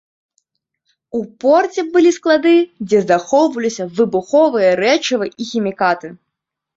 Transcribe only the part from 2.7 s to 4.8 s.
дзе захоўваліся выбуховыя